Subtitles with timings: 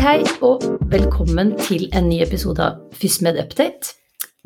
[0.00, 3.90] hei, og velkommen til en ny episode av FysMed Update.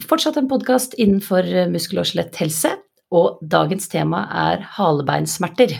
[0.03, 2.72] Fortsatt en podkast innenfor muskel- og skjeletthelse,
[3.15, 5.76] og dagens tema er halebeinsmerter.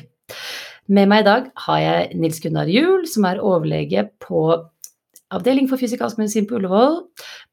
[0.87, 4.45] Med meg i dag har jeg Nils Gunnar Juel, som er overlege på
[5.35, 7.00] Avdeling for fysikalsk medisin på Ullevål,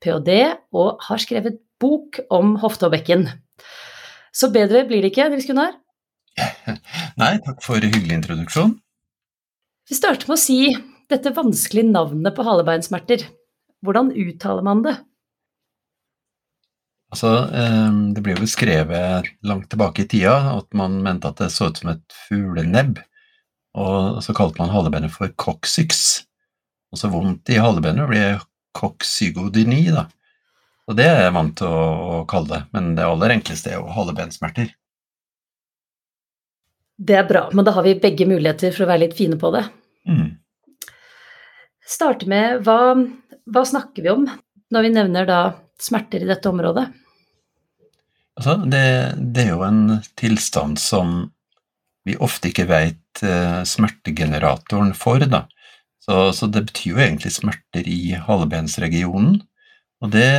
[0.03, 0.37] ph.d.,
[0.77, 3.31] og har skrevet bok om hofte og bekken.
[4.29, 5.73] Så bedre blir det ikke, Nils Gunnar?
[7.21, 8.77] Nei, takk for hyggelig introduksjon.
[9.89, 10.61] Vi starter med å si
[11.11, 13.25] dette vanskelige navnet på halebeinsmerter.
[13.85, 14.97] Hvordan uttaler man det?
[17.11, 17.31] Altså,
[18.15, 21.81] Det ble jo skrevet langt tilbake i tida at man mente at det så ut
[21.81, 23.01] som et fuglenebb,
[23.75, 26.23] og så kalte man halebeinet for coccyx.
[26.91, 28.41] Og så vondt i halebeinet blir
[28.75, 30.07] coccygodyni, da.
[30.89, 33.91] Og det er jeg vant til å kalle det, men det aller enkleste er jo
[33.95, 34.71] halebeinsmerter.
[37.01, 39.53] Det er bra, men da har vi begge muligheter for å være litt fine på
[39.55, 39.63] det.
[40.09, 40.40] Mm.
[41.91, 42.95] Starte med hva,
[43.51, 44.25] hva snakker vi om
[44.71, 45.41] når vi nevner da
[45.81, 46.87] smerter i dette området?
[48.39, 48.85] Altså, det,
[49.35, 51.31] det, er jo en tilstand som
[52.07, 55.43] vi ofte ikke vet eh, smertegeneratoren for, da.
[56.01, 59.41] Så, så, det betyr jo egentlig smerter i halebensregionen.
[60.01, 60.29] Og det,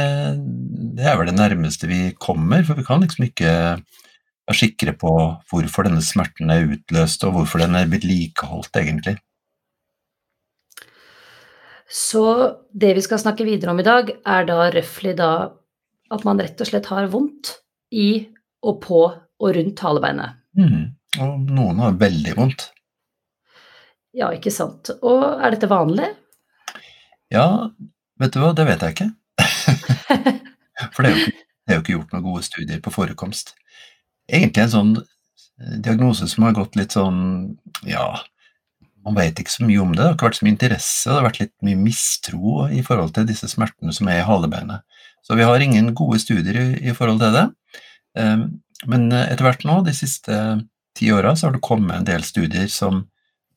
[0.97, 5.13] det, er vel det nærmeste vi kommer, for vi kan liksom ikke være sikre på
[5.53, 9.21] hvorfor denne smerten er utløst, og hvorfor den er vedlikeholdt, egentlig.
[11.93, 15.33] Så det vi skal snakke videre om i dag, er da røftlig da
[16.13, 17.51] at man rett og slett har vondt
[17.93, 18.31] i
[18.65, 20.39] og på og rundt halebeinet.
[20.57, 20.95] Mm.
[21.21, 22.71] Og noen har veldig vondt.
[24.17, 24.89] Ja, ikke sant.
[25.05, 26.09] Og er dette vanlig?
[27.33, 27.69] Ja,
[28.21, 29.11] vet du hva, det vet jeg ikke.
[30.97, 33.53] For det er, jo, det er, jo, ikke gjort noen gode studier på forekomst.
[34.33, 37.21] Egentlig en sånn eh, diagnose som har gått litt sånn,
[37.85, 38.15] ja
[39.03, 41.17] Man vet ikke så mye om det, det har ikke vært så mye interesse, det
[41.17, 44.85] har vært litt mye mistro i forhold til disse smertene som er i halebeinet.
[45.27, 47.47] Så vi har ingen gode studier i, i forhold til det.
[48.19, 48.45] Ehm,
[48.91, 50.37] men etter hvert nå, de siste
[50.99, 53.05] ti åra, så har det kommet en del studier som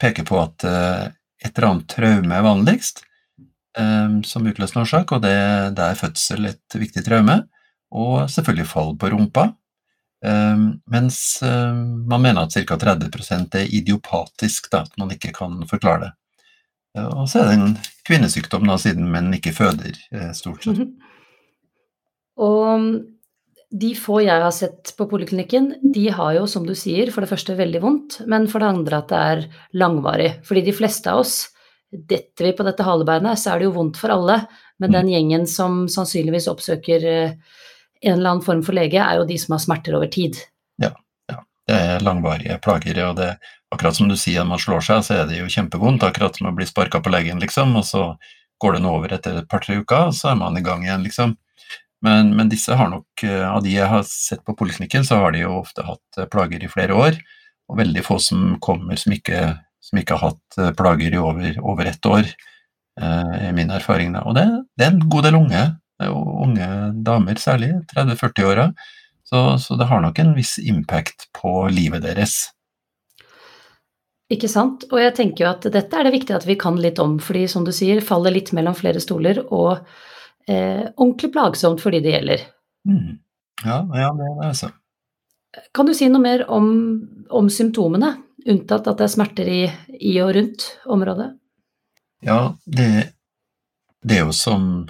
[0.01, 1.03] peker på at eh,
[1.45, 3.05] et eller annet traume er vanligst
[4.23, 5.35] som utløsende årsak, og det,
[5.75, 7.41] det, er fødsel et viktig traume,
[7.91, 9.49] og selvfølgelig fall på rumpa.
[10.25, 12.77] Um, mens um, man mener at ca.
[12.81, 16.13] 30% er idiopatisk, da, at man ikke kan forklare det.
[16.97, 17.75] Uh, og så er det en
[18.07, 20.79] kvinnesykdom, da, siden menn ikke føder, uh, stort sett.
[20.79, 21.11] Mm -hmm.
[22.35, 23.05] Og
[23.71, 27.29] de få jeg har sett på poliklinikken, de har jo, som du sier, for det
[27.29, 30.31] første veldig vondt, men for det andre at det er langvarig.
[30.47, 31.49] Fordi de fleste av oss,
[31.91, 34.39] detter vi på dette halebeinet, så er det jo vondt for alle.
[34.79, 37.35] Men den gjengen som sannsynligvis oppsøker eh,
[38.05, 40.37] en eller annen form for lege, er jo de som har smerter over tid.
[40.81, 40.91] Ja,
[41.31, 41.41] ja.
[41.67, 43.01] det er langvarige plager.
[43.09, 43.31] Og det,
[43.73, 46.05] akkurat som du sier, når man slår seg, så er det jo kjempevondt.
[46.07, 47.73] Akkurat som å bli sparka på leggen, liksom.
[47.79, 48.11] Og så
[48.63, 51.03] går det nå over etter et par-tre uker, og så er man i gang igjen,
[51.05, 51.35] liksom.
[52.05, 55.33] Men, men, disse har nok, eh, av de jeg har sett på poliklinikken, så har
[55.33, 57.17] de jo ofte hatt eh, plager i flere år.
[57.71, 59.39] Og veldig få som kommer som ikke,
[59.81, 62.29] som ikke har hatt eh, plager i over, over ett år,
[62.95, 64.13] er min erfaring.
[64.21, 64.45] Og det,
[64.79, 65.63] det, er en god del unge,
[65.99, 66.67] unge
[67.05, 68.69] damer særlig, 30-40-åra.
[69.25, 72.35] Så, så det har nok en viss impact på livet deres.
[74.33, 74.87] Ikke sant.
[74.91, 77.45] Og jeg tenker jo at dette er det viktig at vi kan litt om, fordi
[77.49, 79.41] som du sier, faller litt mellom flere stoler.
[79.49, 79.85] og
[80.47, 82.45] eh, ordentlig plagsomt for de det gjelder.
[82.89, 83.17] Mm.
[83.63, 84.71] Ja, ja, det er det altså.
[85.73, 86.67] Kan du si noe mer om,
[87.29, 88.11] om symptomene,
[88.45, 89.61] unntatt at det er smerter i,
[89.95, 91.29] i og rundt området?
[92.25, 92.89] Ja, det,
[94.03, 94.87] det, er jo som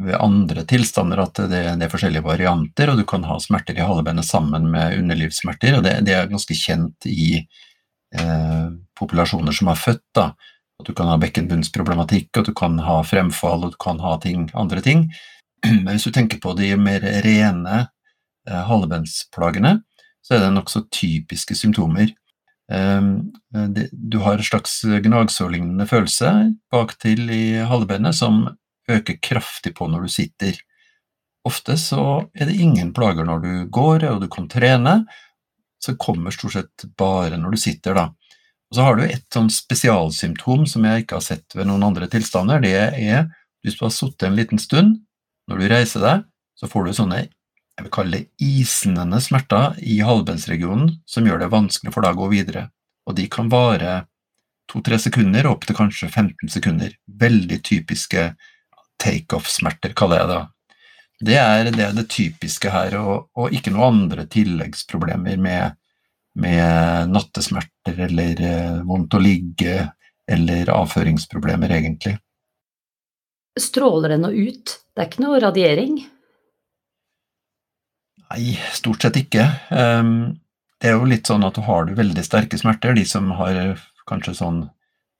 [0.00, 3.84] ved andre tilstander at det, det, er forskjellige varianter, og du kan ha smerter i
[3.84, 7.42] halebenet sammen med underlivssmerter, og det, det er ganske kjent i
[8.16, 10.06] eh, populasjoner som har født.
[10.16, 10.30] da,
[10.80, 14.48] at du kan ha bekkenbunnsproblematikk, og du kan ha fremfall, og du kan ha ting,
[14.56, 15.10] andre ting.
[15.66, 17.82] Men hvis du tenker på de mer rene
[18.48, 19.78] eh, halebensplagene,
[20.24, 22.12] så er det nokså typiske symptomer.
[22.70, 23.32] Um,
[23.90, 26.28] du har en slags gnagsårlignende følelse
[26.70, 28.44] baktil i halebenet som
[28.98, 30.60] øker kraftig på når du sitter.
[31.48, 32.04] Ofte så
[32.34, 35.04] er det ingen plager når du går og du kan trene,
[35.80, 38.10] så kommer stort sett bare når du sitter, da.
[38.70, 42.06] Og så har du et sånn spesialsymptom som jeg ikke har sett ved noen andre
[42.10, 42.60] tilstander.
[42.62, 43.30] Det er
[43.64, 45.00] hvis du har sittet en liten stund,
[45.50, 46.26] når du reiser deg,
[46.60, 47.24] så får du sånne
[47.80, 52.26] jeg vil kalle det isnende smerter i halvbensregionen som gjør det vanskelig for deg å
[52.26, 52.66] gå videre.
[53.08, 54.02] Og de kan vare
[54.68, 56.92] to-tre sekunder opp til kanskje 15 sekunder.
[57.08, 58.26] Veldig typiske
[59.00, 60.40] takeoff-smerter, kaller jeg det.
[61.30, 65.76] Det er, det er det typiske her, og, og ikke noen andre tilleggsproblemer med
[66.40, 69.90] med nattesmerter eller eh, vondt å ligge
[70.30, 72.14] eller avføringsproblemer, egentlig.
[73.58, 74.76] Stråler det noe ut?
[74.94, 75.96] Det er ikke noe radiering?
[78.30, 78.44] Nei,
[78.76, 79.48] stort sett ikke.
[79.74, 80.38] Um,
[80.80, 83.74] det er jo litt sånn at du har du veldig sterke smerter, de som har
[84.06, 84.62] kanskje sånn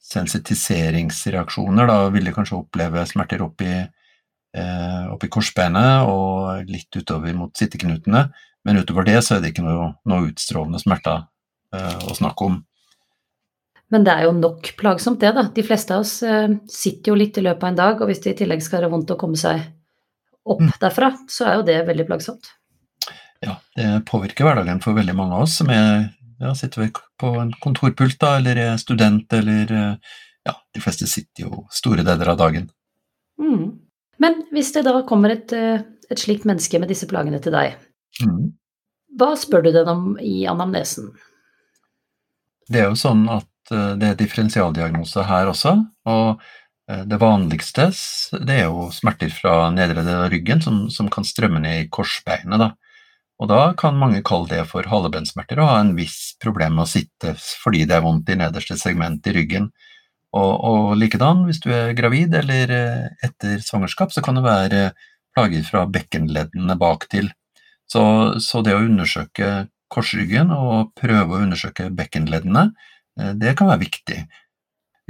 [0.01, 7.53] sensitiseringsreaksjoner, da vil de kanskje oppleve smerter oppi, eh, oppi korsbeinet og litt utover mot
[7.57, 8.25] sitteknutene,
[8.65, 11.25] men utover det så er det ikke noe, noe utstrålende smerter
[11.77, 12.61] eh, å snakke om.
[13.91, 15.49] Men det er jo nok plagsomt, det, da.
[15.55, 18.23] De fleste av oss eh, sitter jo litt i løpet av en dag, og hvis
[18.25, 19.65] det i tillegg skal være vondt å komme seg
[20.51, 20.73] opp mm.
[20.81, 22.53] derfra, så er jo det veldig plagsomt.
[23.41, 26.11] Ja, det påvirker hverdagen for veldig mange av oss som er,
[26.41, 26.91] ja, sitter
[27.21, 29.73] på en kontorpult da, eller er student, eller
[30.47, 32.71] ja, de fleste sitter jo store deler av dagen.
[33.41, 33.67] Mm.
[34.21, 37.77] Men hvis det da kommer et, eh, et, slikt menneske med disse plagene til deg,
[38.25, 38.51] mm.
[39.21, 41.13] hva spør du den om i anamnesen?
[42.71, 45.77] Det er jo sånn at Eh, det er differensialdiagnose her også.
[46.11, 46.43] og
[46.91, 47.91] eh, det vanligste
[48.47, 51.89] det er jo smerter fra nedre del av ryggen som, som, kan strømme ned i
[51.93, 52.59] korsbeinet.
[52.59, 52.73] Da.
[53.41, 56.91] Og da kan mange kalle det for halebensmerter og ha en viss problem med å
[56.91, 59.71] sitte fordi det er vondt i nederste segment i ryggen.
[60.37, 64.83] Og, og likedan, hvis du er gravid eller eh, etter svangerskap, så kan det være
[65.35, 67.33] plager fra bekkenleddene baktil.
[67.91, 68.03] Så,
[68.45, 72.69] så det å undersøke korsryggen og prøve å undersøke bekkenleddene,
[73.21, 74.21] Eh, det kan være viktig.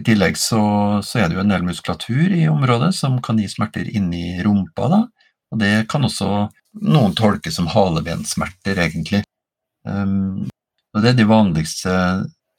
[0.00, 0.62] I tillegg så,
[1.04, 4.88] så, er det jo en del muskulatur i området som kan gi smerter inni rumpa,
[4.92, 5.00] da.
[5.50, 9.22] Og det kan også noen tolker som halebensmerter, egentlig.
[9.86, 10.48] Um,
[10.94, 11.94] og det er de vanligste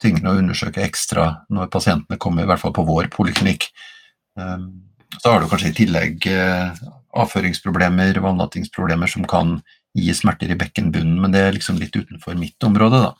[0.02, 3.68] tingene å undersøke ekstra når pasientene kommer, i hvert fall på vår poliklinikk.
[4.38, 4.88] Um,
[5.20, 6.72] så har du kanskje i tillegg uh,
[7.22, 9.58] avføringsproblemer, vannlatingsproblemer som kan
[9.96, 13.12] gi smerter i bekkenbunnen, men det er liksom litt utenfor mitt område, da.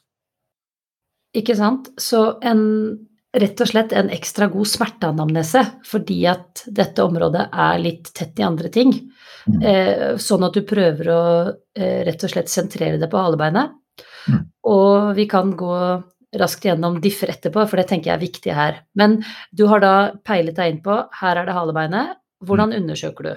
[1.36, 1.88] Ikke sant.
[2.00, 2.62] Så en,
[3.32, 8.46] rett og slett en ekstra god smerteanamnese, fordi at dette området er litt tett i
[8.46, 8.92] andre ting.
[9.48, 9.60] Mm.
[9.62, 13.72] Eh, sånn at du prøver å eh, rett og slett sentrere det på halebeinet.
[14.28, 14.42] Mm.
[14.68, 15.76] Og vi kan gå
[16.38, 18.80] raskt gjennom differ etterpå, for det tenker jeg er viktig her.
[18.96, 19.20] Men
[19.52, 19.94] du har da
[20.24, 22.18] peilet deg inn på her er det halebeinet.
[22.42, 22.78] Hvordan mm.
[22.82, 23.34] undersøker du?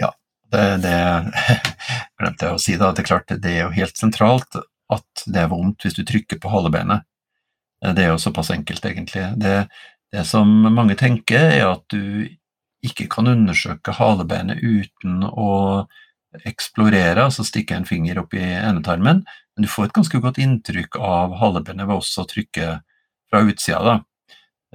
[0.00, 0.12] Ja,
[0.52, 0.98] det, det
[2.20, 2.76] glemte jeg å si.
[2.80, 4.60] da, Det er klart det er jo helt sentralt
[4.92, 7.06] at det er vondt hvis du trykker på halebeinet.
[7.84, 9.26] Det er jo såpass enkelt, egentlig.
[9.40, 9.66] Det,
[10.14, 12.28] det som mange tenker, er at du
[12.84, 15.84] ikke kan undersøke halebeinet uten å
[16.48, 20.98] eksplorere, altså stikke en finger opp i endetarmen, men du får et ganske godt inntrykk
[20.98, 22.70] av halebeinet ved også å trykke
[23.30, 23.82] fra utsida.
[23.84, 23.96] Da.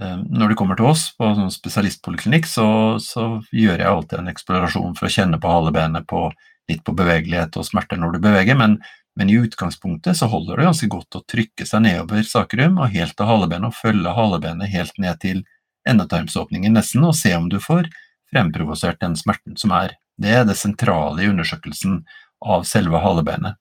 [0.02, 2.70] Ehm, når du kommer til oss på sånn spesialistpoliklinikk, så,
[3.04, 6.30] så, gjør jeg alltid en eksplorasjon for å kjenne på halebeinet, på,
[6.72, 8.80] litt på bevegelighet og smerter når du beveger, men
[9.20, 13.18] men i utgangspunktet så holder det ganske godt å trykke seg nedover sakrum og helt
[13.20, 15.42] til halebenet og følge halebenet helt ned til
[15.90, 17.90] endetarmsåpningen nesten, og se om du får
[18.32, 19.98] fremprovosert den smerten som er.
[20.16, 22.00] Det er det sentrale i undersøkelsen
[22.48, 23.60] av selve halebenet.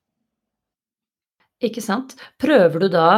[1.59, 2.15] Ikke sant.
[2.39, 3.09] Prøver du da,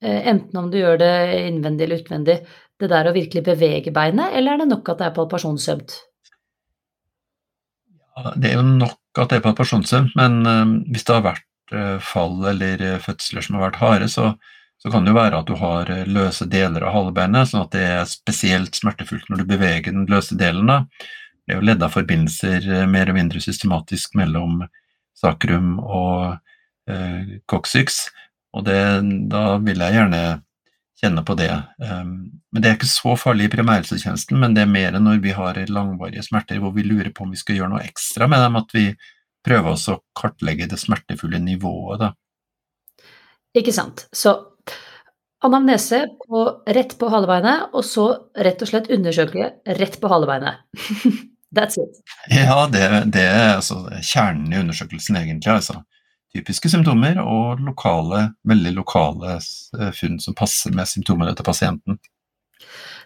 [0.00, 1.14] eh, enten om du gjør det
[1.50, 2.40] innvendig eller utvendig,
[2.80, 6.00] det der å virkelig bevege beinet, eller er det nok at det er palpasjonssømt?
[8.16, 11.48] Ja, det er jo nok at det er palpasjonssømt, men um, hvis det har vært
[11.51, 11.51] Eh,
[12.02, 14.32] fall eller eh, fødsler som har vært harde, så,
[14.82, 17.74] så, kan det jo være at du har eh, løse deler av halebeinet, sånn at
[17.74, 20.70] det er spesielt smertefullt når du beveger den løse delen.
[20.70, 20.82] Da.
[21.42, 24.62] Det er jo ledda forbindelser mer eller mindre systematisk mellom
[25.18, 26.38] sakrum og
[26.90, 28.06] eh, coccyx,
[28.52, 28.80] og det,
[29.32, 30.22] da vil jeg gjerne
[31.02, 31.50] kjenne på det.
[31.82, 35.22] Um, men Det er ikke så farlig i primærhelsetjenesten, men det er mer enn når
[35.24, 38.42] vi har langvarige smerter hvor vi lurer på om vi skal gjøre noe ekstra med
[38.44, 38.86] dem, at vi
[39.46, 42.12] prøve å kartlegge det smertefulle nivået, da.
[43.58, 44.06] Ikke sant.
[44.16, 44.32] Så
[45.44, 48.06] anamnese på, rett på halebeinet, og så
[48.38, 50.62] rett og slett undersøke rett på halebeinet.
[51.56, 51.98] That's it.
[52.32, 55.52] Ja, det, det er altså kjernen i undersøkelsen, egentlig.
[55.52, 55.82] altså.
[56.32, 61.98] Typiske symptomer og lokale, veldig lokale eh, funn som passer med symptomene til pasienten.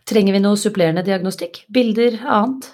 [0.06, 1.64] Trenger vi noe supplerende diagnostikk?
[1.74, 2.68] Bilder, annet?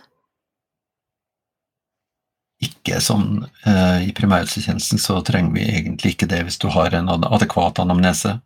[2.63, 7.11] Ikke sånn eh, I primærhelsetjenesten så trenger vi egentlig ikke det hvis du har en
[7.11, 8.37] adekvat anamnese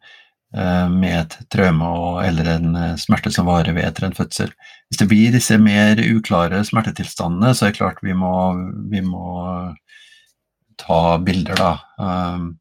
[0.57, 1.91] eh, med et traume
[2.25, 4.53] eller en eh, smerte som varer ved etter en fødsel.
[4.89, 8.37] Hvis det blir disse mer uklare smertetilstandene, så er det klart vi må,
[8.93, 9.27] vi må
[10.81, 11.73] ta bilder, da.
[11.99, 12.55] Um,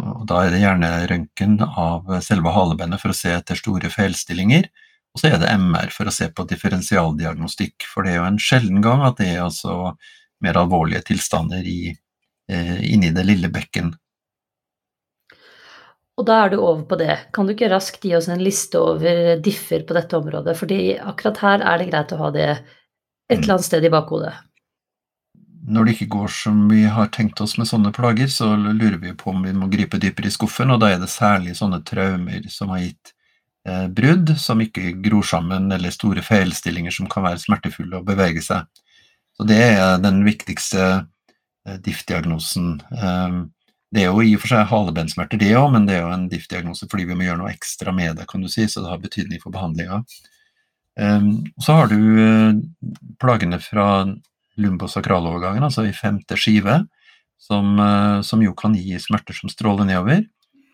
[0.00, 4.68] og da er det gjerne røntgen av selve halebenet for å se etter store feilstillinger.
[5.10, 8.38] Og så er det MR for å se på differensialdiagnostikk, for det er jo en
[8.40, 9.96] sjelden gang at det er altså
[10.44, 11.94] mer alvorlige tilstander i,
[12.50, 13.92] eh, inni det lille bekken.
[16.20, 17.16] Og da er du over på det.
[17.32, 20.52] Kan du ikke raskt gi oss en liste over differ på dette området?
[20.58, 24.34] Fordi akkurat her er det greit å ha det et eller annet sted i bakhodet.
[25.70, 29.14] Når det ikke går som vi har tenkt oss med sånne plager, så lurer vi
[29.16, 32.48] på om vi må gripe dypere i skuffen, og da er det særlig sånne traumer
[32.52, 33.12] som har gitt
[33.68, 38.44] eh, brudd, som ikke gror sammen, eller store feilstillinger som kan være smertefulle å bevege
[38.44, 38.66] seg.
[39.40, 40.82] Så det er den viktigste
[41.64, 42.74] eh, DIF-diagnosen.
[42.92, 43.36] Eh,
[43.88, 46.26] det er jo i og for seg halebensmerter, det òg, men det er jo en
[46.28, 49.00] DIF-diagnose fordi vi må gjøre noe ekstra med det, kan du si, så det har
[49.00, 50.02] betydning for behandlinga.
[51.00, 52.60] Um, så har du uh,
[53.22, 53.88] plagene fra
[54.60, 56.76] lumbosakralovergangen, altså i femte skive,
[57.40, 60.26] som, uh, som, jo kan gi smerter som stråler nedover.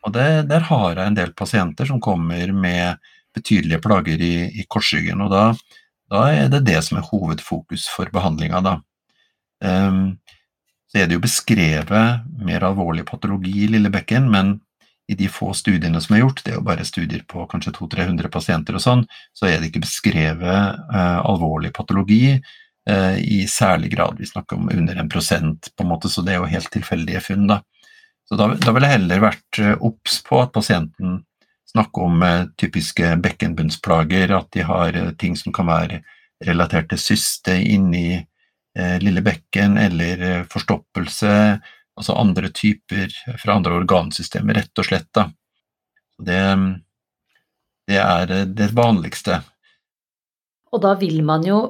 [0.02, 2.98] Og det, der har jeg en del pasienter som kommer med
[3.36, 5.48] betydelige plager i, i korsryggen, og da,
[6.12, 8.76] da, er det det som er hovedfokus for behandlinga, da.
[9.64, 10.18] Um,
[10.86, 14.56] så er det jo beskrevet mer alvorlig patologi i lille bekken, men
[15.06, 18.30] i de få studiene som er gjort, det er jo bare studier på kanskje 200-300
[18.32, 19.04] pasienter og sånn,
[19.36, 24.18] så er det ikke beskrevet uh, alvorlig patologi uh, i særlig grad.
[24.18, 27.22] Vi snakker om under en prosent, på en måte, så det er jo helt tilfeldige
[27.22, 27.46] funn.
[27.50, 27.62] Da
[28.26, 31.20] Så da, da ville jeg heller vært uh, obs på at pasienten
[31.72, 32.24] snakker om
[32.60, 36.02] typiske bekkenbunnsplager, at de har ting som kan være
[36.46, 38.20] relatert til syste inni
[39.00, 41.32] lille bekken, eller forstoppelse,
[41.96, 43.08] altså andre typer
[43.40, 45.08] fra andre organsystemer, rett og slett.
[45.16, 45.30] Da.
[46.28, 46.40] Det,
[47.88, 49.40] det er det vanligste.
[50.76, 51.60] Og da vil man jo,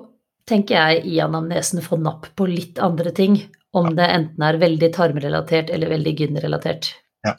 [0.48, 3.38] tenker jeg, i anamnesen få napp på litt andre ting,
[3.76, 6.90] om det enten er veldig tarmrelatert eller veldig gynrelatert.
[7.26, 7.36] Ja,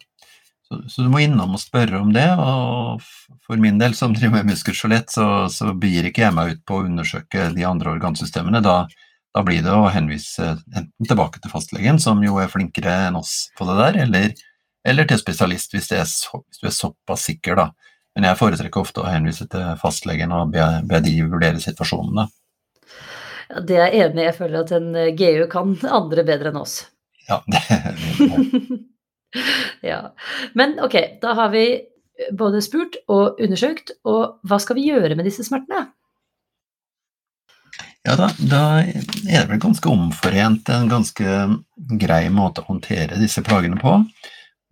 [0.67, 3.03] så, så, du må innom og spørre om det, og
[3.47, 6.79] for min del som driver med muskelskjelett, så, så begir ikke jeg meg ut på
[6.79, 8.59] å undersøke de andre organsystemene.
[8.65, 8.81] Da,
[9.35, 13.47] da blir det å henvise enten tilbake til fastlegen, som jo er flinkere enn oss
[13.57, 14.33] på det der, eller,
[14.87, 17.69] eller til spesialist hvis, er så, hvis, du er såpass sikker, da.
[18.17, 22.27] Men jeg foretrekker ofte å henvise til fastlegen og be, be de vurdere situasjonene.
[23.47, 24.27] Ja, det er jeg enig i.
[24.27, 26.81] Jeg føler at en eh, GU kan andre bedre enn oss.
[27.29, 27.63] Ja, det,
[28.19, 28.83] det.
[29.91, 30.01] ja.
[30.53, 31.67] Men ok, da har vi
[32.37, 35.87] både spurt og undersøkt, og hva skal vi gjøre med disse smertene?
[38.07, 41.39] Ja, da, da, er det vel ganske omforent, en ganske
[41.99, 43.97] grei måte å håndtere disse plagene på.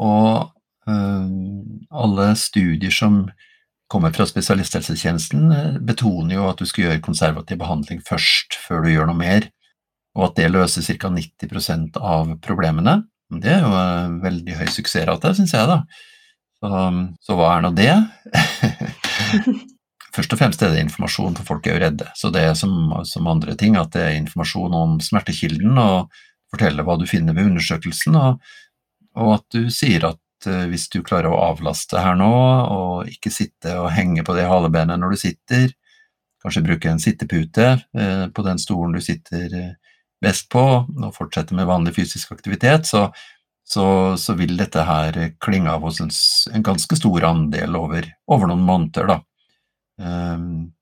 [0.06, 0.30] Og
[0.88, 1.26] øh,
[1.92, 3.26] alle studier som
[3.92, 8.94] kommer fra spesialisthelsetjenesten, øh, betoner jo at du skal gjøre konservativ behandling først, før du
[8.94, 9.50] gjør noe mer,
[10.16, 11.12] og at det løser ca.
[11.12, 13.02] 90% av problemene.
[13.44, 15.82] Det er jo en veldig høy suksessrate, syns jeg, da.
[16.60, 16.82] Så,
[17.28, 17.94] så hva er nå det?
[20.16, 22.08] Først og fremst er det informasjon, for folk er jo redde.
[22.16, 26.14] Så det er som, som andre ting at det er informasjon om smertekilden, og
[26.54, 28.54] fortelle hva du finner ved undersøkelsen, og,
[29.20, 32.32] og at du sier at uh, hvis du klarer å avlaste her nå,
[32.78, 35.74] og ikke sitte og henge på det halebenet når du sitter,
[36.46, 39.76] kanskje bruke en sittepute uh, på den stolen du sitter
[40.24, 43.08] best på, og fortsetter med vanlig fysisk aktivitet, så,
[43.68, 43.86] så,
[44.20, 46.12] så vil dette her klinge av hos en,
[46.56, 49.20] en ganske stor andel over, over noen måneder, da.
[49.96, 50.76] Um,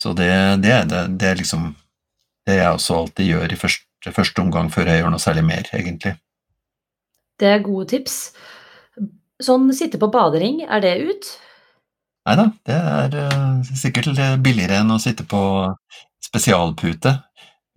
[0.00, 0.30] så det,
[0.64, 1.74] det, det, det, er liksom
[2.48, 5.68] det jeg også alltid gjør i første, første, omgang, før jeg gjør noe særlig mer,
[5.76, 6.14] egentlig.
[7.40, 8.16] Det er gode tips.
[9.40, 11.28] Sånn sitte på badering, er det ut?
[12.28, 14.12] Nei da, det er uh, sikkert
[14.44, 15.42] billigere enn å sitte på
[16.24, 17.14] spesialpute.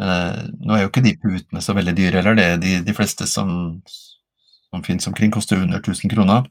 [0.02, 2.96] Uh, nå er jo ikke de putene så veldig dyre heller, det er de, de
[2.98, 6.48] fleste som, som finnes omkring, koster under 1000 kroner.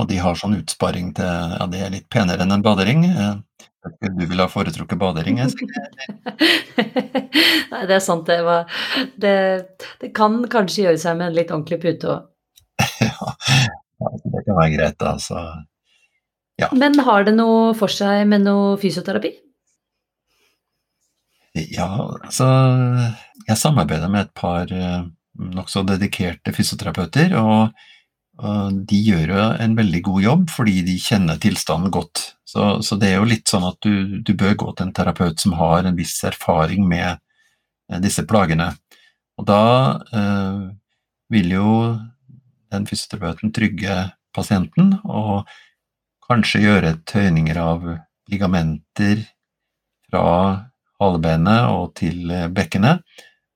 [0.00, 3.04] Og de har sånn utsparing til Ja, det er litt penere enn en badering.
[3.10, 3.34] Eh,
[4.00, 5.40] du ville ha foretrukket badering?
[7.72, 8.26] Nei, det er sant.
[8.28, 8.70] Det, var,
[9.20, 9.34] det,
[10.00, 12.20] det, kan kanskje gjøre seg med en litt ordentlig pute òg.
[13.04, 13.32] ja,
[14.00, 15.16] det kan være greit, da.
[15.20, 15.36] Så
[16.60, 16.68] ja.
[16.76, 19.32] Men har det noe for seg med noe fysioterapi?
[21.54, 21.88] Ja,
[22.22, 22.46] altså
[23.48, 27.34] Jeg samarbeider med et par eh, nokså dedikerte fysioterapeuter.
[27.38, 27.70] og
[28.40, 32.22] de gjør jo en veldig god jobb fordi de kjenner tilstanden godt.
[32.48, 35.42] Så, så det er jo litt sånn at du, du, bør gå til en terapeut
[35.42, 37.18] som har en viss erfaring med
[37.90, 38.70] eh, disse plagene.
[39.36, 39.64] Og da
[40.16, 40.62] eh,
[41.30, 41.74] vil jo
[42.72, 43.98] den fysioterapeuten trygge
[44.34, 45.50] pasienten og
[46.30, 47.86] kanskje gjøre tøyninger av
[48.30, 49.24] ligamenter
[50.08, 50.24] fra
[51.00, 53.02] halebenet og til bekkenet.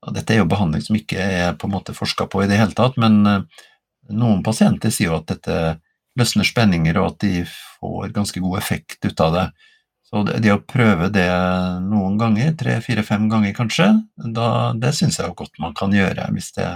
[0.04, 2.58] Og dette er jo behandling som ikke er på en måte forska på i det
[2.60, 3.62] hele tatt, men eh,
[4.12, 5.60] noen pasienter sier jo at dette
[6.18, 9.46] løsner spenninger, og at de får ganske god effekt ut av det.
[10.04, 11.26] Så det, å prøve det
[11.88, 13.88] noen ganger, tre, fire, fem ganger kanskje,
[14.36, 14.48] da,
[14.78, 16.28] det syns jeg jo godt man kan gjøre.
[16.36, 16.68] hvis det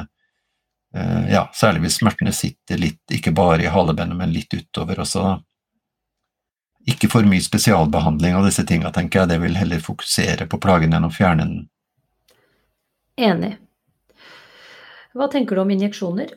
[0.96, 5.36] eh, ja, Særlig hvis smertene sitter litt, ikke bare i halebenet, men litt utover også.
[6.88, 9.32] Ikke for mye spesialbehandling av disse tinga, tenker jeg.
[9.32, 11.64] Det vil heller fokusere på plagen enn å fjerne den.
[13.18, 13.56] Enig.
[15.16, 16.36] Hva tenker du om injeksjoner?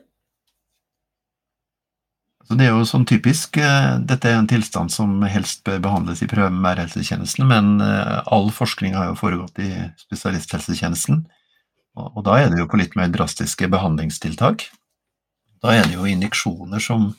[2.48, 6.24] Så det er jo sånn typisk eh, Dette er en tilstand som helst bør behandles
[6.26, 9.70] i primærhelsetjenesten, men eh, all forskning har jo foregått i
[10.02, 11.22] spesialisthelsetjenesten.
[12.02, 14.66] Og da er det jo på litt mer drastiske behandlingstiltak.
[15.64, 17.12] Da er det jo injeksjoner som,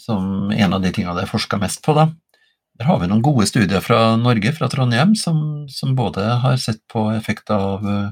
[0.00, 2.08] som en av de tingene det er forska mest på, da.
[2.76, 6.82] Der har vi noen gode studier fra Norge, fra Trondheim, som, som både har sett
[6.92, 8.10] på effekt av uh,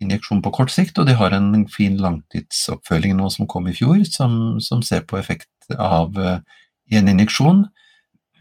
[0.00, 4.00] injeksjon på kort sikt, og de har en fin langtidsoppfølging nå som kom i fjor,
[4.08, 6.38] som, som ser på effekt av uh,
[6.96, 7.66] en injeksjon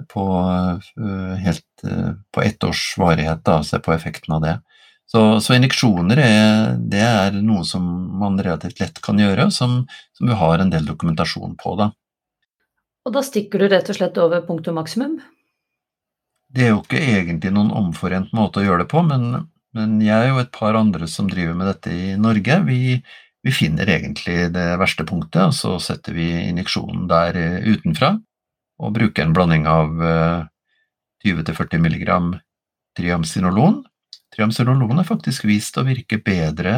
[0.09, 1.67] på uh, helt
[2.31, 4.55] på ett års varighet, da, ser på effekten av det.
[5.11, 7.83] Så, så injeksjoner er, det er noe som
[8.21, 9.81] man relativt lett kan gjøre, som,
[10.15, 11.75] som vi har en del dokumentasjon på.
[11.83, 11.91] Da.
[13.03, 15.19] Og da stikker du rett og slett over punktum maksimum?
[16.53, 20.33] Det er jo ikke egentlig noen omforent måte å gjøre det på, men men jeg
[20.33, 22.99] og et par andre som driver med dette i Norge, vi,
[23.41, 28.13] vi finner egentlig det verste punktet, og så setter vi injeksjonen der eh, utenfra
[28.83, 29.89] og bruker en blanding av
[31.25, 32.11] 20-40 eh, mg
[32.99, 33.81] triamcinolon.
[34.33, 36.75] Triamcinolon er faktisk vist å virke bedre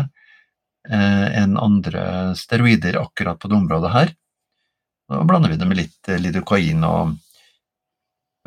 [0.87, 4.15] eh, enn andre steroider akkurat på det området her.
[5.11, 7.17] Da blander vi det med litt lidokain og,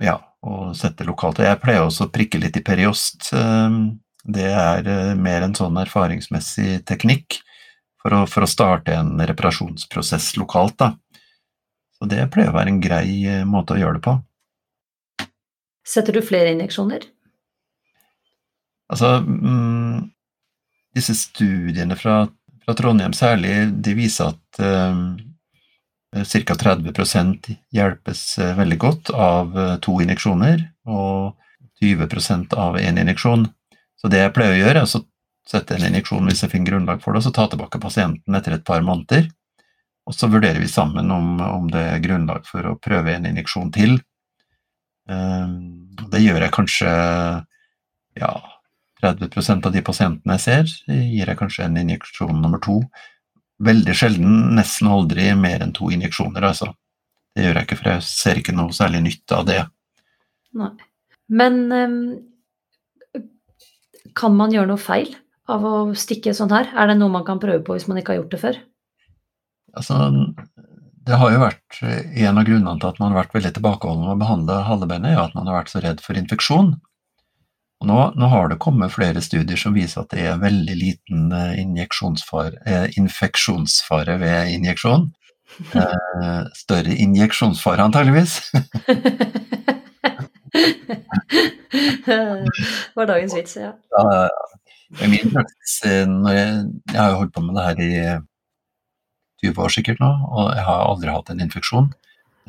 [0.00, 0.16] ja,
[0.46, 1.40] og sette lokalt.
[1.42, 3.32] Jeg pleier også å prikke litt i periost
[4.28, 7.40] det er eh, mer en sånn erfaringsmessig teknikk
[8.02, 10.76] for å, for å starte en reparasjonsprosess lokalt.
[10.80, 10.92] Da.
[11.98, 14.18] Så det pleier å være en grei eh, måte å gjøre det på.
[15.88, 17.06] Setter du flere injeksjoner?
[18.92, 20.10] Altså, mm,
[20.96, 22.20] disse studiene fra,
[22.64, 23.54] fra, Trondheim særlig,
[23.84, 25.16] de viser at um,
[26.14, 26.54] ca.
[26.54, 31.36] 30% hjelpes veldig godt av to injeksjoner, og
[31.82, 33.46] 20% av én injeksjon.
[33.98, 35.02] Så det jeg pleier å gjøre, er å
[35.48, 38.56] sette en injeksjon hvis jeg finner grunnlag for det, og så ta tilbake pasienten etter
[38.56, 39.28] et par måneder.
[40.08, 43.72] Og så vurderer vi sammen om, om det er grunnlag for å prøve en injeksjon
[43.74, 43.98] til.
[45.08, 46.92] Det gjør jeg kanskje
[48.18, 48.32] ja,
[49.02, 52.80] 30% av de pasientene jeg ser, gir jeg kanskje en injeksjon nummer to.
[53.64, 56.70] Veldig sjelden, nesten aldri mer enn to injeksjoner, altså.
[57.34, 59.62] Det gjør jeg ikke, for jeg ser ikke noe særlig nytte av det.
[60.58, 60.70] Nei.
[61.28, 61.96] Men um,
[64.18, 65.10] kan man gjøre noe feil
[65.50, 66.70] av å stikke sånn her?
[66.74, 68.58] Er det noe man kan prøve på hvis man ikke har gjort det før?
[69.76, 69.98] Altså,
[71.08, 74.14] det har jo vært En av grunnene til at man har vært veldig tilbakeholden med
[74.16, 76.72] å behandle halebenet, er at man har vært så redd for infeksjon.
[77.78, 81.52] Nå, nå, har det kommet flere studier som viser at det er veldig liten eh,
[81.62, 85.12] eh, infeksjonsfare ved injeksjon.
[85.78, 88.50] Eh, større injeksjonsfare, antageligvis.
[92.06, 92.18] det
[92.98, 93.70] var dagens vits, ja.
[93.94, 94.26] ja,
[94.98, 95.78] I min praksis
[96.10, 97.92] når jeg, jeg, har holdt på med det her i
[99.46, 101.92] 20 år sikkert nå, og jeg har aldri hatt en infeksjon.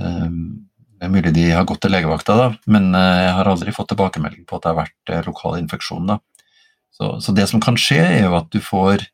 [0.02, 0.69] Ehm,
[1.00, 3.94] det er mulig de har gått til legevakta, da, men eh, jeg har aldri fått
[3.94, 6.10] tilbakemelding på at det har vært eh, lokal infeksjon.
[6.12, 6.20] Da.
[6.92, 9.06] Så, så det som kan skje, er jo at du får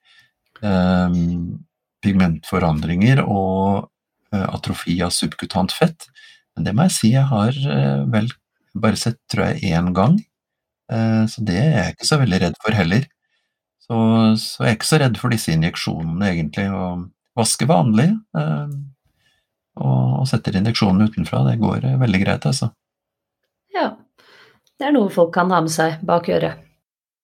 [0.65, 1.19] eh,
[2.06, 3.86] pigmentforandringer og
[4.34, 6.08] eh, atrofi av subkutant fett.
[6.56, 8.32] Men det må jeg si jeg har eh, vel
[8.76, 10.17] bare sett, tror jeg, én gang.
[10.91, 13.06] Eh, så det er jeg ikke så veldig redd for heller.
[13.86, 13.95] Så,
[14.41, 16.65] så jeg er ikke så redd for disse injeksjonene, egentlig.
[16.74, 17.06] Og
[17.38, 18.10] vaske vanlig.
[19.75, 21.43] Eh, og, og setter injeksjonen utenfra.
[21.49, 22.71] Det går eh, veldig greit, altså.
[23.75, 23.91] Ja.
[24.75, 26.63] Det er noe folk kan ha med seg bak øret.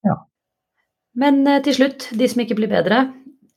[0.07, 0.21] Ja.
[1.19, 3.09] Men til slutt, de som ikke blir bedre,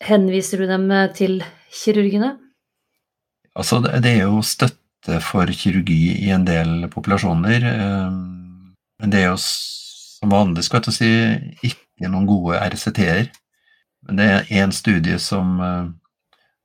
[0.02, 2.32] henviser du dem til kirurgene?
[3.54, 7.68] Altså, det er jo støtte for kirurgi i en del populasjoner.
[7.70, 8.16] Eh,
[9.00, 11.10] men det er jo som vanlig skal jeg si,
[11.70, 13.28] ikke noen gode RCT-er.
[14.04, 15.92] Men det er én studie som eh,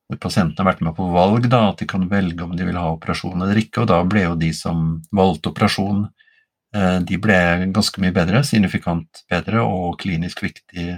[0.10, 2.78] hvor pasientene har vært med på valg, da, at de kan velge om de vil
[2.80, 3.84] ha operasjon eller ikke.
[3.84, 6.08] og Da ble jo de som valgte operasjon,
[6.76, 7.38] eh, de ble
[7.76, 10.98] ganske mye bedre, signifikant bedre og klinisk viktig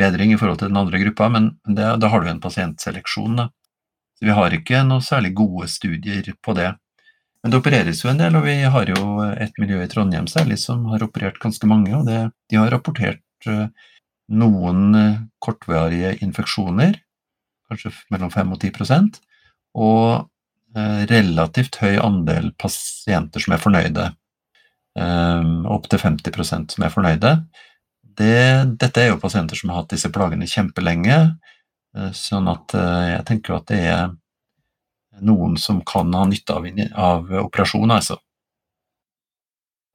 [0.00, 3.36] bedring i forhold til den andre gruppa, men det, da har du en pasientseleksjon.
[3.38, 3.50] da.
[4.18, 6.72] Så vi har ikke noe særlig gode studier på det.
[7.42, 10.58] Men det opereres jo en del, og vi har jo et miljø i Trondheim særlig
[10.60, 12.18] som har operert ganske mange, og det,
[12.50, 13.70] de har rapportert eh,
[14.30, 14.90] noen
[15.38, 16.98] kortvarige infeksjoner,
[17.70, 19.20] kanskje mellom 5 og 10
[19.80, 20.26] og
[20.76, 24.10] eh, relativt høy andel pasienter som er fornøyde.
[25.70, 27.30] Opptil 50% som er fornøyde.
[28.02, 28.40] Det,
[28.82, 31.20] dette er jo pasienter som har hatt disse plagene kjempelenge,
[32.14, 34.10] Sånn at eh, jeg tenker at det er
[35.26, 38.20] noen som kan ha nytte av, av operasjon, altså.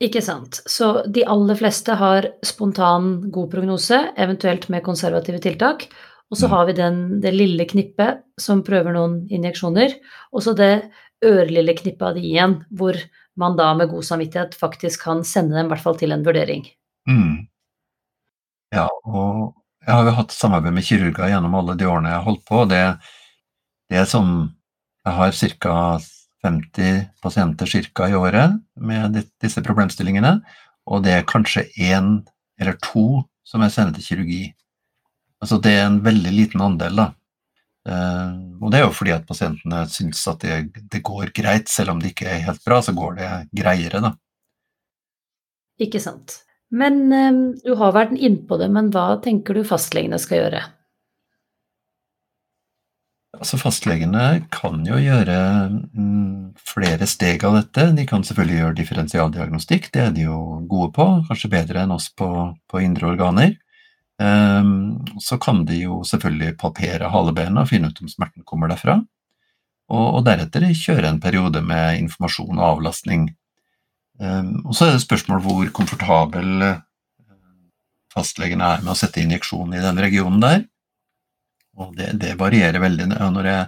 [0.03, 0.59] Ikke sant.
[0.67, 5.87] Så de aller fleste har spontan god prognose, eventuelt med konservative tiltak.
[6.33, 9.93] Og så har vi den, det lille knippet som prøver noen injeksjoner,
[10.33, 10.87] og så det
[11.25, 12.97] ørlille knippet av de igjen, hvor
[13.39, 16.65] man da med god samvittighet faktisk kan sende dem i hvert fall til en vurdering.
[17.09, 17.45] Mm.
[18.73, 19.53] Ja, og
[19.85, 22.63] jeg har jo hatt samarbeid med kirurger gjennom alle de årene jeg har holdt på,
[22.63, 22.83] og det,
[23.91, 24.35] det er sånn
[25.05, 25.73] Jeg har ca.
[26.45, 30.39] 50 pasienter cirka i året med disse problemstillingene,
[30.85, 32.19] og det er kanskje én
[32.61, 34.41] eller to som jeg sender til kirurgi.
[35.43, 37.07] Altså det er en veldig liten andel, da.
[37.85, 38.29] Eh,
[38.61, 42.01] og det er jo fordi at pasientene syns at det, det går greit, selv om
[42.01, 44.15] det ikke er helt bra, så går det greiere, da.
[45.81, 46.39] Ikke sant.
[46.73, 50.63] Men eh, du har vært innpå det, men hva tenker du fastlegene skal gjøre?
[53.35, 57.89] Altså Fastlegene kan jo gjøre mm, flere steg av dette.
[57.97, 60.37] De kan selvfølgelig gjøre differensialdiagnostikk, det er de jo
[60.71, 62.29] gode på, kanskje bedre enn oss på,
[62.71, 63.57] på indre organer.
[64.21, 68.99] Ehm, så kan de jo selvfølgelig palpere halebenet og finne ut om smerten kommer derfra.
[69.91, 73.27] Og deretter kjøre en periode med informasjon og avlastning.
[74.21, 76.79] Ehm, og så er det spørsmål hvor komfortabel eh,
[78.13, 80.63] fastlegen er med å sette injeksjon i den regionen der.
[81.75, 83.09] Og det, det varierer veldig.
[83.35, 83.67] Når jeg,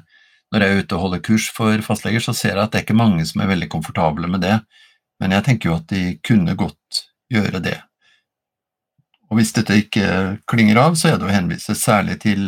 [0.54, 2.88] når jeg er ute og holder kurs for fastleger, så ser jeg at det er
[2.88, 4.56] ikke mange som er veldig komfortable med det,
[5.20, 7.76] men jeg tenker jo at de kunne godt gjøre det.
[9.30, 12.46] Og hvis dette ikke klinger av, så er det å henvise særlig til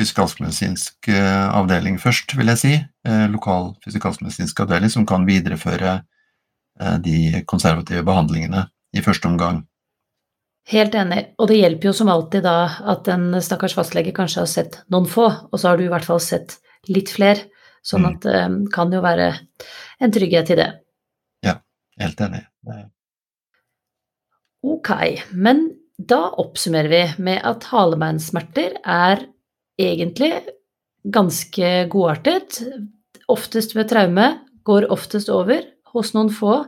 [0.00, 2.72] fysikalsk-medisinsk avdeling først, vil jeg si.
[3.04, 5.92] Lokal Lokal fysikalskmedisinsk avdeling som kan videreføre
[6.80, 8.64] eh, de konservative behandlingene
[8.96, 9.62] i første omgang.
[10.70, 12.56] Helt enig, og det hjelper jo som alltid da
[12.92, 16.06] at en stakkars fastlege kanskje har sett noen få, og så har du i hvert
[16.06, 16.56] fall sett
[16.88, 17.48] litt flere,
[17.82, 18.14] sånn Mm.
[18.14, 19.26] at det kan jo være
[20.00, 20.70] en trygghet i det.
[21.42, 21.56] Ja,
[21.98, 22.46] Helt enig.
[22.64, 22.90] Det-
[24.62, 24.90] Ok,
[25.34, 25.66] men
[25.98, 29.24] da oppsummerer vi med at halebeinsmerter er
[29.80, 30.32] egentlig
[31.02, 32.60] ganske godartet.
[33.32, 34.28] Oftest ved traume,
[34.62, 35.64] går oftest over.
[35.92, 36.62] Hos noen få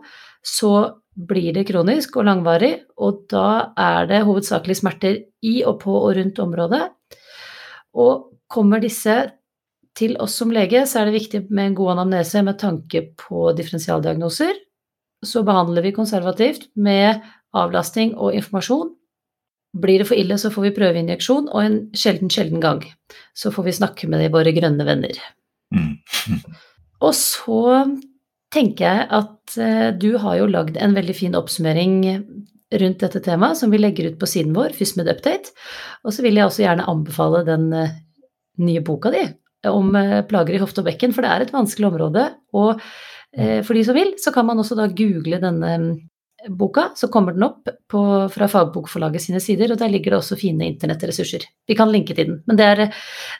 [0.45, 0.73] så
[1.15, 6.17] blir det kronisk og langvarig, og da er det hovedsakelig smerter i og på og
[6.19, 6.83] rundt området.
[7.95, 9.15] Og kommer disse
[9.95, 13.53] til oss som lege, så er det viktig med en god anamnese med tanke på
[13.55, 14.59] differensialdiagnoser.
[15.25, 17.23] Så behandler vi konservativt med
[17.57, 18.93] avlastning og informasjon.
[19.75, 22.85] Blir det for ille, så får vi prøveinjeksjon, og en sjelden, sjelden gang
[23.35, 25.19] så får vi snakke med de våre grønne venner.
[25.75, 25.97] Mm.
[27.05, 27.61] Og så
[28.55, 31.97] tenker jeg at eh, du har jo lagd en veldig fin oppsummering
[32.75, 35.53] rundt dette temaet, som vi legger ut på siden vår, FysMed Update.
[36.07, 37.99] Og så vil jeg også gjerne anbefale den eh,
[38.63, 39.27] nye boka di
[39.69, 42.31] om eh, plager i hofte og bekken, for det er et vanskelig område.
[42.57, 42.79] Og
[43.35, 45.71] for de som vil, så kan man også da google denne
[46.49, 48.03] boka, så kommer den opp på,
[48.33, 51.47] fra Fagbokforlaget sine sider, og der ligger det også fine internettressurser.
[51.69, 52.85] Vi kan linke til den, men det er,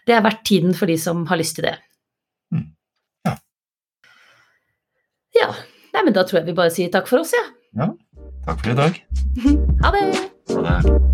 [0.07, 1.77] det er verdt tiden for de som har lyst til det.
[2.55, 2.69] Mm.
[3.29, 3.37] Ja.
[5.41, 5.51] ja.
[5.95, 7.47] Nei, men da tror jeg vi bare sier takk for oss, jeg.
[7.79, 7.91] Ja.
[7.91, 8.25] ja.
[8.45, 8.93] Takk for i dag.
[9.85, 10.05] ha det.
[10.55, 11.05] Ha det.